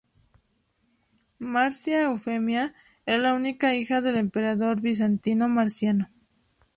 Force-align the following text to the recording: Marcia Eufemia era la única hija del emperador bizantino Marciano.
Marcia 1.37 2.05
Eufemia 2.07 2.73
era 3.05 3.19
la 3.19 3.33
única 3.35 3.75
hija 3.75 4.01
del 4.01 4.17
emperador 4.17 4.81
bizantino 4.81 5.47
Marciano. 5.47 6.09